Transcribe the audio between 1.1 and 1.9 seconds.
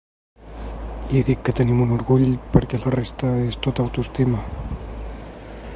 I dic que tenim